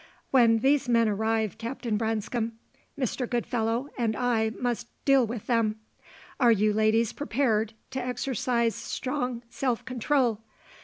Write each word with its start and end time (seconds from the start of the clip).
When 0.31 0.57
these 0.61 0.89
men 0.89 1.07
arrive, 1.07 1.59
Captain 1.59 1.95
Branscome, 1.95 2.53
Mr. 2.99 3.29
Goodfellow, 3.29 3.87
and 3.99 4.15
I 4.15 4.49
must 4.59 4.87
deal 5.05 5.27
with 5.27 5.45
them. 5.45 5.75
Are 6.39 6.51
you 6.51 6.73
ladies 6.73 7.13
prepared 7.13 7.73
to 7.91 8.03
exercise 8.03 8.73
strong 8.73 9.43
self 9.47 9.85
control? 9.85 10.41